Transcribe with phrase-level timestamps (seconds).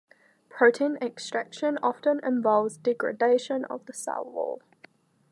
[0.49, 4.59] Protein extraction often involves degradation of the cell wall.